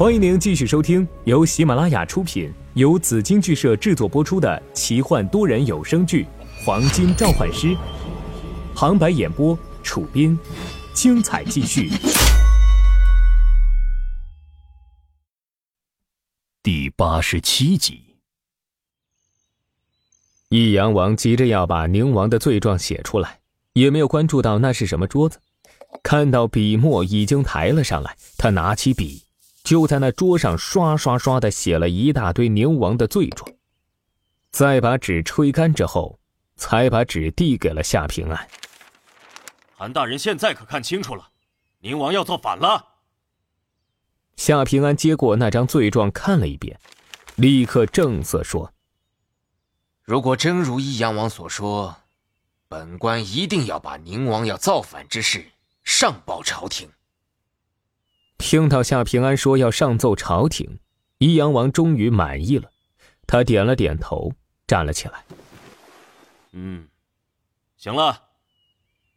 [0.00, 6.26] 欢迎您继续收听由喜马拉雅出品、由紫金剧社制作播出的奇幻多人有声剧
[6.64, 7.66] 《黄金召唤师》，
[8.74, 10.38] 旁白演播：楚斌，
[10.94, 11.90] 精彩继续。
[16.62, 18.00] 第八十七集，
[20.48, 23.40] 益阳王急着要把宁王的罪状写出来，
[23.74, 25.38] 也没有关注到那是什么桌子。
[26.02, 29.24] 看到笔墨已经抬了上来，他拿起笔。
[29.62, 33.50] 就在那桌上刷刷刷的写了一大堆宁王的罪状，
[34.50, 36.18] 再把纸吹干之后，
[36.56, 38.48] 才把纸递给了夏平安。
[39.74, 41.28] 韩大人现在可看清楚了，
[41.80, 42.86] 宁王要造反了。
[44.36, 46.78] 夏平安接过那张罪状看了一遍，
[47.36, 48.72] 立刻正色说
[50.02, 51.94] ：“如果真如益阳王所说，
[52.68, 55.44] 本官一定要把宁王要造反之事
[55.84, 56.90] 上报朝廷。”
[58.40, 60.80] 听到夏平安说要上奏朝廷，
[61.18, 62.68] 益阳王终于满意了，
[63.26, 64.32] 他点了点头，
[64.66, 65.22] 站了起来。
[66.52, 66.88] 嗯，
[67.76, 68.22] 行了，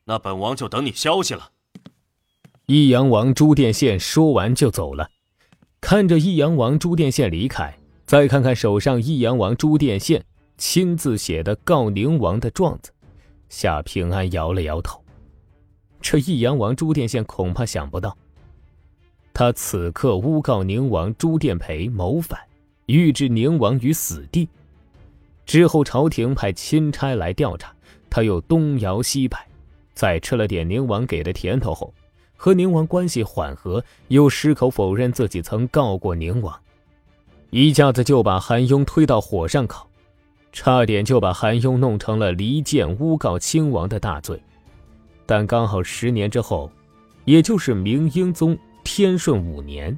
[0.03, 1.50] 那本王就等你消息了。
[2.67, 5.09] 益阳王朱殿宪说完就走了，
[5.81, 10.23] 看着益阳王朱殿宪离开，再看看手上益阳王朱殿宪
[10.58, 12.92] 亲自写的告宁王的状子，
[13.50, 15.03] 夏平安摇了摇头，
[16.02, 18.16] 这益阳王朱殿宪恐怕想不到。
[19.34, 22.39] 他此刻诬告宁王朱殿培谋反，
[22.86, 24.48] 欲置宁王于死地。
[25.45, 27.73] 之后朝廷派钦差来调查，
[28.11, 29.48] 他又东摇西摆，
[29.95, 31.92] 在吃了点宁王给的甜头后，
[32.36, 36.56] 和宁王关系缓和，又矢口否认自己曾告过宁王，
[37.50, 39.89] 一下子就把韩雍推到火上烤，
[40.52, 44.39] 差点就把韩雍弄成了离间诬告亲王的大罪。
[45.26, 46.72] 但刚好十年之后，
[47.26, 48.56] 也就是明英宗。
[48.84, 49.98] 天顺五年，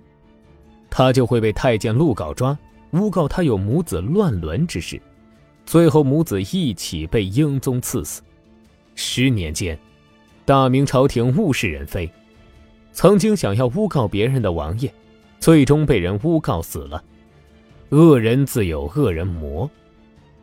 [0.89, 2.58] 他就会被太监陆稿抓，
[2.91, 5.02] 诬告他有母子乱伦之事，
[5.66, 8.22] 最后母子一起被英宗赐死。
[8.96, 9.78] 十年间，
[10.46, 12.09] 大明朝廷物是人非，
[12.91, 14.94] 曾经想要诬告别人的王爷，
[15.40, 17.03] 最终被人诬告死了。
[17.90, 19.69] 恶人自有恶人磨，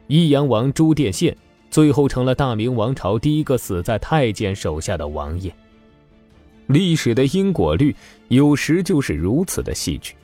[0.06, 1.36] 益阳王朱殿宪
[1.70, 5.54] 最后成了大明王朝第一个死在太监手下的王爷。
[6.72, 7.94] 历史的因果律
[8.28, 10.14] 有时就是如此的戏剧，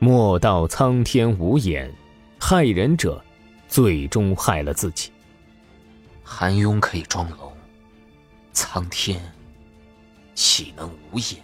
[0.00, 1.92] 莫道苍天无眼，
[2.38, 3.22] 害人者
[3.68, 5.12] 最终害了自己。
[6.24, 7.52] 韩雍可以装聋，
[8.52, 9.20] 苍天
[10.34, 11.42] 岂能无眼？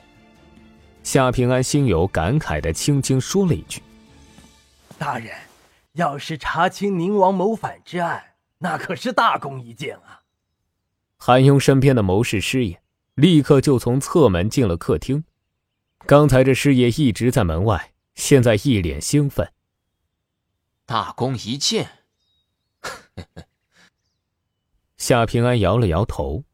[1.05, 3.83] 夏平安心有感慨的轻轻说了一句
[4.99, 5.33] ：“大人，
[5.93, 8.23] 要是查清宁王谋反之案，
[8.59, 10.23] 那可是大功一件啊。”
[11.19, 12.81] 韩雍身边的谋士师爷。
[13.15, 15.25] 立刻就从侧门进了客厅。
[16.07, 19.53] 刚才这师爷一直在门外，现在一脸兴奋。
[20.85, 21.89] 大功一件。
[24.97, 26.45] 夏平安摇了摇头。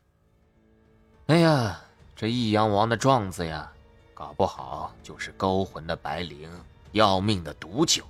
[1.26, 1.80] 哎呀，
[2.14, 3.72] 这益阳王的状子呀，
[4.12, 6.48] 搞不好就是勾魂的白绫，
[6.92, 8.04] 要命的毒酒。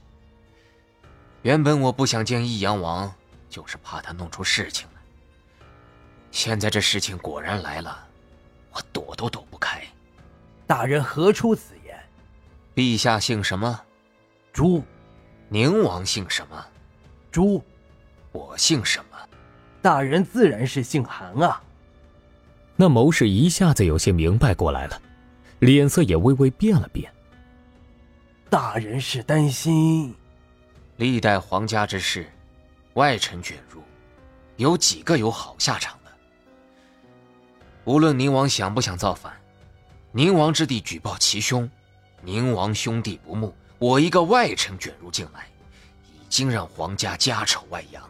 [1.42, 3.14] 原本我不想见益阳王，
[3.48, 5.00] 就是怕他弄出事情来。
[6.30, 8.08] 现在这事情果然来了。
[8.72, 9.82] 我躲都躲不开，
[10.66, 11.98] 大人何出此言？
[12.74, 13.80] 陛下姓什么？
[14.52, 14.82] 朱。
[15.48, 16.64] 宁王姓什么？
[17.30, 17.62] 朱。
[18.32, 19.18] 我姓什么？
[19.82, 21.62] 大人自然是姓韩啊。
[22.76, 25.02] 那谋士一下子有些明白过来了，
[25.58, 27.12] 脸色也微微变了变。
[28.48, 30.14] 大人是担心，
[30.96, 32.26] 历代皇家之事，
[32.94, 33.82] 外臣卷入，
[34.56, 35.99] 有几个有好下场？
[37.84, 39.32] 无论宁王想不想造反，
[40.12, 41.68] 宁王之弟举报其兄，
[42.22, 45.46] 宁王兄弟不睦，我一个外臣卷入进来，
[46.04, 48.02] 已经让皇家家丑外扬，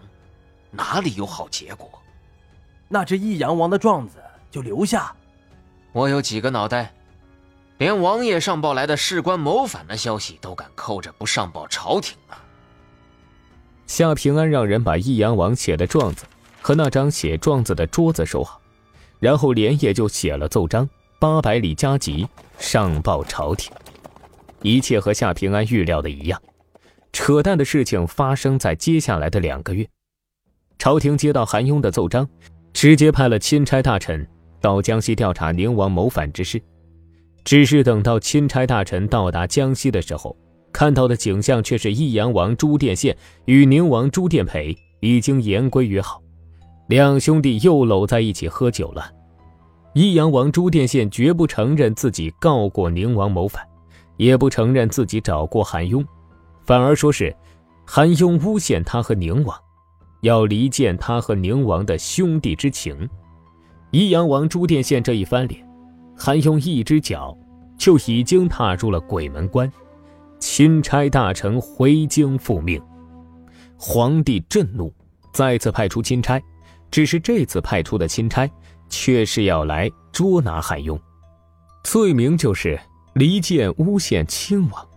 [0.70, 1.88] 哪里有好结果？
[2.88, 4.16] 那这益阳王的状子
[4.50, 5.14] 就留下。
[5.92, 6.92] 我有几个脑袋，
[7.78, 12.42] 连王爷上报来的事关谋反的消息都敢扣着不上报朝廷啊！
[13.86, 16.24] 夏平安让人把益阳王写的状子
[16.60, 18.59] 和那张写状子的桌子收好。
[19.20, 20.88] 然后连夜就写了奏章，
[21.18, 22.26] 八百里加急
[22.58, 23.70] 上报朝廷。
[24.62, 26.42] 一切和夏平安预料的一样，
[27.12, 29.86] 扯淡的事情发生在接下来的两个月。
[30.78, 32.28] 朝廷接到韩雍的奏章，
[32.72, 34.26] 直接派了钦差大臣
[34.60, 36.60] 到江西调查宁王谋反之事。
[37.44, 40.36] 只是等到钦差大臣到达江西的时候，
[40.72, 46.22] 看到的景象却是益阳王朱殿宪与宁王朱殿培已经言归于好。
[46.90, 49.12] 两兄弟又搂在一起喝酒了。
[49.94, 53.64] 益阳王朱殿宪绝不承认自己告过宁王谋反，
[54.16, 56.04] 也不承认自己找过韩雍，
[56.64, 57.32] 反而说是
[57.86, 59.56] 韩雍诬陷他和宁王，
[60.22, 63.08] 要离间他和宁王的兄弟之情。
[63.92, 65.64] 益阳王朱殿宪这一翻脸，
[66.18, 67.38] 韩雍一只脚
[67.78, 69.70] 就已经踏入了鬼门关，
[70.40, 72.82] 钦差大臣回京复命。
[73.76, 74.92] 皇帝震怒，
[75.32, 76.42] 再次派出钦差，
[76.90, 78.50] 只是这次派出的钦差
[78.88, 81.00] 却是要来捉拿韩雍，
[81.84, 82.78] 罪名就是
[83.14, 84.88] 离间诬陷亲王，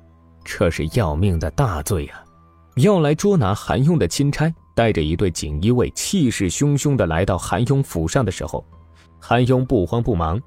[0.44, 2.24] 这是要命的大罪啊！
[2.78, 8.66] 要来捉拿韩雍的钦差带着一队锦衣卫，气势汹汹地来到韩雍府上的时候，
[9.20, 10.42] 韩雍不慌不忙，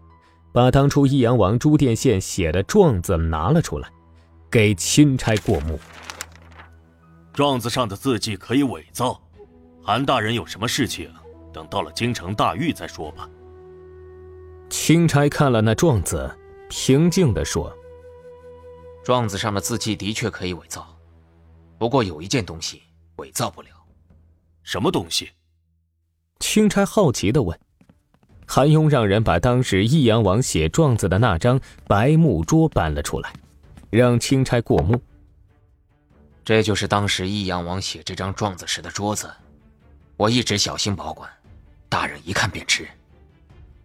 [0.53, 3.89] 把当初益阳王朱殿宪写的状子拿了出来，
[4.51, 5.79] 给钦差过目。
[7.33, 9.21] 状子上的字迹可以伪造，
[9.85, 11.09] 韩大人有什么事情，
[11.57, 13.27] 等到了京城大狱再说吧。
[14.69, 16.31] 钦差看了那状子，
[16.69, 17.75] 平静地说
[19.03, 20.87] ：“状子上的字迹的确可以伪造，
[21.79, 22.83] 不过有一件东西
[23.17, 23.69] 伪造不了。
[24.65, 25.31] 什么东西？”
[26.41, 27.59] 钦差好奇地问。
[28.47, 33.33] 韩雍让人把当时益阳王写状子的那张白木桌搬了出来，
[33.89, 35.01] 让钦差过目。
[36.45, 39.33] 这就是当时益阳王写这张状子时的桌子，
[40.19, 41.29] 我一直小心保管，
[41.89, 42.87] 大人一看便知。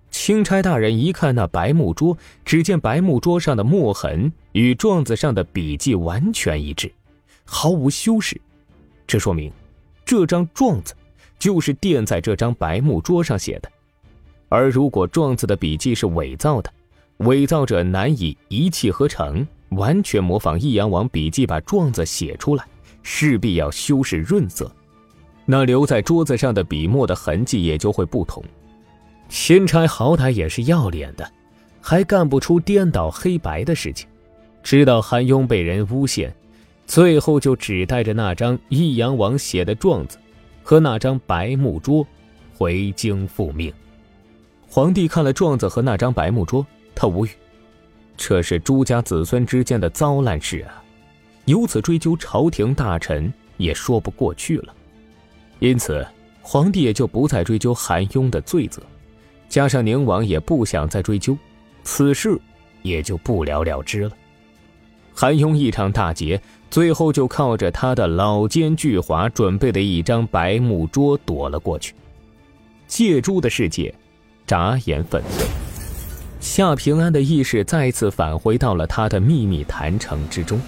[0.10, 6.92] 钦差大人一看那白木桌，只见白木桌上的墨痕与状子上的笔迹完全一致，
[7.46, 8.40] 毫无修饰，
[9.08, 9.52] 这说明
[10.04, 10.94] 这张状子
[11.40, 13.72] 就是垫在这张白木桌上写的。
[14.50, 16.72] 而如果状子的笔迹是伪造的，
[17.18, 19.48] 伪造者难以一气呵成。
[19.72, 22.68] 完全模仿易阳王笔记把状子写出来，
[23.04, 24.70] 势必要修饰润色，
[25.52, 28.42] 那留在桌子上的笔墨的痕迹也就会不同。
[29.28, 31.30] 钦差好歹也是要脸的，
[31.82, 34.08] 还干不出颠倒黑白的事情。
[34.64, 36.34] 知道韩雍被人诬陷，
[36.88, 40.18] 最后就只带着那张益阳王写的状子
[40.64, 42.08] 和那张白木桌
[42.58, 43.74] 回京复命。
[44.70, 46.66] 皇帝看了状子和那张白木桌，
[46.96, 47.30] 他无语。
[48.16, 50.82] 这是朱家子孙之间的糟烂事啊，
[51.44, 54.74] 由此追究朝廷大臣也说不过去了，
[55.62, 56.04] 因此
[56.42, 58.82] 皇帝也就不再追究韩雍的罪责，
[59.48, 61.38] 加上宁王也不想再追究，
[61.84, 62.36] 此事
[62.82, 64.12] 也就不了了之了。
[65.14, 66.42] 韩雍一场大捷，
[66.72, 71.94] 最后就靠着他的老奸巨猾准备的一张白木桌躲了过去。
[72.88, 73.94] 借珠的世界，
[74.48, 75.46] 眨眼粉碎。
[76.40, 80.60] 夏平安的意识再次返回到了他的秘密坛城之中，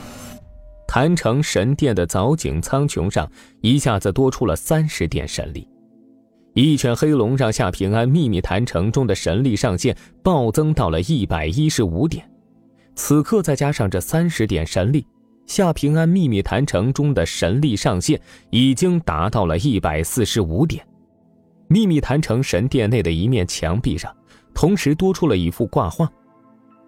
[0.94, 3.28] 坛城神殿的藻井苍穹上
[3.62, 5.68] 一下子多出了三十点神力，
[6.54, 12.24] 一犬黑龙让夏平安秘密坛城中的神力上限暴增到了一百一十五点，
[12.94, 15.04] 此刻再加上这三十点神力，
[15.48, 20.86] 夏平安秘密坛城中的神力上限已经达到了一百四十五点，
[21.68, 24.16] 秘密坛城神殿内的一面墙壁上。
[24.54, 26.08] 同时多出了一幅挂画，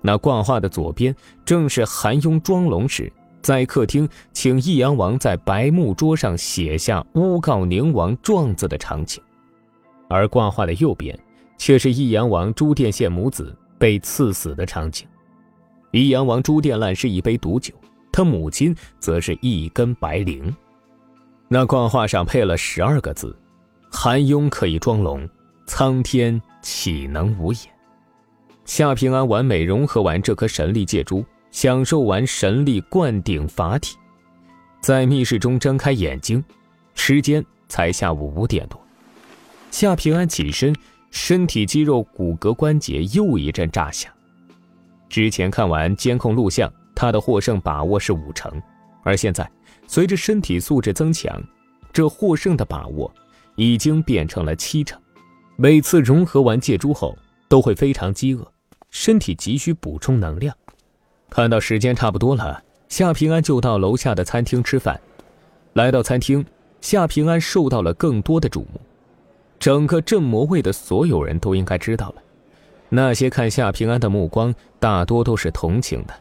[0.03, 3.11] 那挂画的左边正是韩雍装龙时
[3.45, 9.21] 在客厅请益阳王在白木桌上写下诬告宁王状子的场景，
[10.09, 11.15] 而挂画的右边
[11.55, 15.07] 却是益阳王朱殿宪母子被赐死的场景。
[15.91, 17.71] 益阳王朱殿烂是一杯毒酒，
[18.11, 20.51] 他母亲则是一根白绫。
[21.47, 23.37] 那挂画上配了十二个字
[23.91, 25.29] ：“韩雍可以装龙。”
[25.67, 27.59] 苍天岂能无眼？
[28.65, 31.23] 夏平安完美融合完这颗神力借珠，
[31.55, 33.95] 享受完神力灌顶法体，
[34.81, 36.43] 在密室中睁开眼睛，
[36.95, 38.77] 时间才下午五点多。
[39.71, 40.75] 夏平安起身，
[41.11, 44.11] 身体肌肉、骨骼、关节又一阵炸响。
[45.07, 48.61] 之前看完监控录像，他的获胜把握是五成，
[49.03, 49.49] 而现在
[49.87, 51.41] 随着身体素质增强，
[51.93, 53.09] 这获胜的把握
[53.55, 55.01] 已经变成了七成。
[55.55, 58.45] 每次融合完借珠后，都会非常饥饿，
[58.89, 60.53] 身体急需补充能量。
[61.35, 64.97] 看到时间差不多了，夏平安就到楼下的餐厅吃饭。
[65.73, 66.45] 来到餐厅，
[66.79, 68.79] 夏平安受到了更多的瞩目。
[69.59, 72.23] 整个镇魔卫的所有人都应该知道了，
[72.87, 76.13] 那些看夏平安的目光大多都是同情的。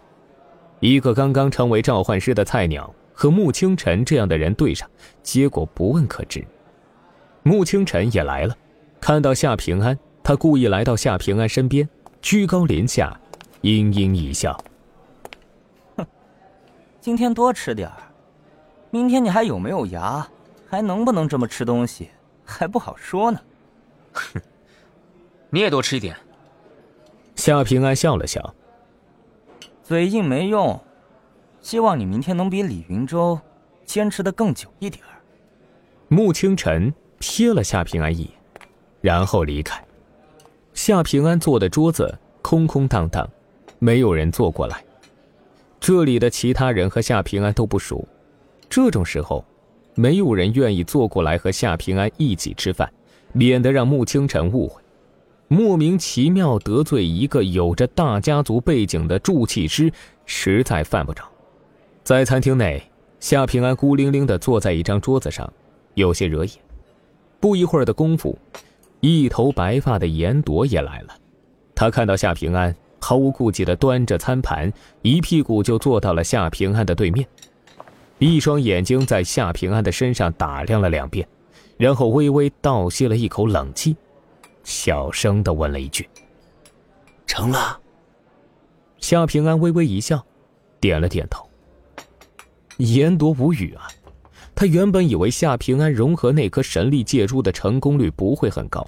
[0.81, 4.91] 一个刚刚成为召唤师的菜鸟和穆清晨这样的人对上，
[5.23, 6.45] 结果不问可知。
[7.45, 8.57] 穆清晨也来了。
[9.01, 11.89] 看到夏平安，他故意来到夏平安身边，
[12.21, 13.17] 居高临下，
[13.61, 14.59] 阴阴一笑：“，
[17.05, 17.97] 今天多吃点儿，
[18.91, 20.27] 明天你还有没有牙，
[20.67, 22.09] 还能不能这么吃东西，
[22.47, 23.39] 还不好说呢。
[24.15, 24.41] ”“哼，
[25.51, 26.17] 你也多吃一点。”
[27.37, 28.55] 夏平安笑了笑
[29.85, 30.83] ：“嘴硬没用，
[31.61, 33.39] 希望你明天能比李云洲
[33.85, 35.21] 坚持的更久一点儿。
[36.09, 38.33] 穆清晨瞥了夏平安一眼，
[39.03, 39.79] 然后离开。
[40.73, 43.29] 夏平安坐的桌子空空荡荡，
[43.79, 44.83] 没有人坐过来。
[45.87, 48.09] 这里的其他人和夏平安都不熟，
[48.71, 49.45] 这种时候，
[49.95, 52.91] 没有人愿意坐过来和夏平安一起吃饭，
[53.35, 54.81] 免得让穆清晨误会。
[55.47, 59.93] 莫名其妙得罪一个有着大家族背景的铸器师，
[60.25, 61.23] 实在犯不着。
[62.03, 62.83] 在餐厅内，
[63.21, 65.53] 夏平安孤零零地坐在一张桌子上，
[65.93, 66.55] 有些惹眼。
[67.39, 68.39] 不一会儿的功夫，
[69.01, 71.09] 一头白发的严朵也来了。
[71.75, 77.29] 他看到夏平安，毫无顾忌地端着餐盘，一屁股就坐到了夏平安的对面，
[78.19, 81.29] 一双眼睛在夏平安的身上打量了两遍，
[81.77, 83.95] 然后微微倒吸了一口冷气。
[84.63, 86.09] 小声的问了一句
[87.29, 87.79] ：“成了。”
[88.97, 90.25] 夏平安微微一笑，
[90.81, 91.47] 点了点头。
[92.79, 93.87] 严铎无语啊，
[94.55, 98.83] 他原本以为夏平安融合那颗神力借珠的成功率不会很高，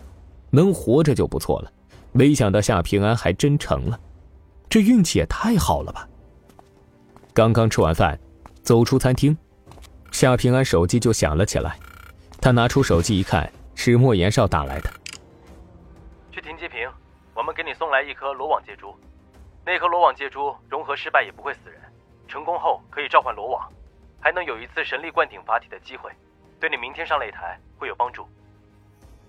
[0.49, 1.71] 能活着就不错了，
[2.13, 4.01] 没想到夏平安还真成了，
[4.69, 6.09] 这运气也太好了吧！
[7.33, 8.19] 刚刚吃完饭，
[8.63, 9.37] 走出餐厅，
[10.11, 11.79] 夏平安手机就响了起来，
[12.41, 14.91] 他拿出手机一看，是莫言少打来的。
[16.33, 16.89] 去停机坪
[17.35, 18.95] 我们给你送来一颗罗网戒珠，
[19.65, 21.81] 那颗罗网戒珠融合失败也不会死人，
[22.27, 23.69] 成功后可以召唤罗网，
[24.21, 26.11] 还能有一次神力灌顶法体的机会，
[26.59, 28.27] 对你明天上擂台会有帮助。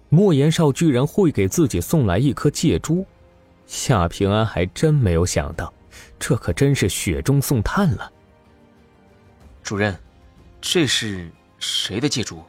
[0.10, 3.06] 莫言少居然会给自己送来一颗戒珠，
[3.68, 5.72] 夏平安还真没有想到，
[6.18, 8.12] 这可真是雪中送炭了。
[9.62, 9.96] 主任，
[10.62, 12.44] 这是谁的借珠？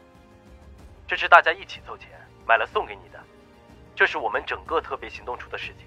[1.06, 2.08] 这是大家一起凑钱
[2.46, 3.18] 买了送给你的。
[3.96, 5.86] 这是我们整个特别行动处的事情，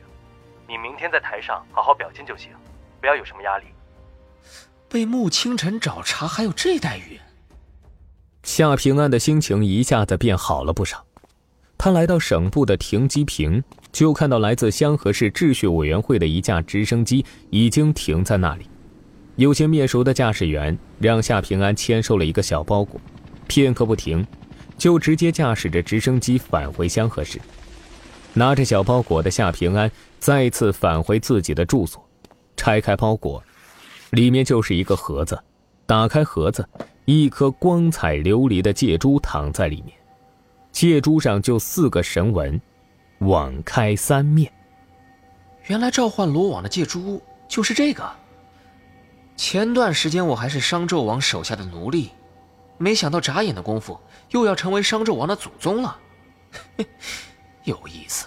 [0.67, 2.51] 你明天在台上好好表现就行，
[2.99, 3.67] 不要有什么压力。
[4.89, 7.17] 被穆清晨找茬，还有这待遇？
[8.43, 11.05] 夏平安的心情一下子变好了不少。
[11.83, 18.69] 他来到省部的停机坪，就看到来自香河市秩序委员会的一架直升机已经停在那里。
[19.35, 23.01] 有些面熟的驾驶员让夏平安签收了一个小包裹，
[23.47, 24.23] 片刻不停，
[24.77, 27.41] 就直接驾驶着直升机返回香河市。
[28.35, 32.07] 拿着小包裹的夏平安再次返回自己的住所，
[32.55, 33.43] 拆开包裹，
[34.11, 35.35] 里面就是一个盒子。
[35.87, 36.63] 打开盒子，
[37.05, 39.97] 一颗光彩琉璃的戒珠躺在里面，
[40.71, 42.59] 戒珠上就四个神纹：
[43.19, 44.51] 网开三面。
[45.65, 48.09] 原来召唤罗网的戒珠就是这个。
[49.35, 52.11] 前段时间我还是商纣王手下的奴隶，
[52.77, 53.99] 没想到眨眼的功夫
[54.29, 55.97] 又要成为商纣王的祖宗了。
[57.63, 58.25] 有意思。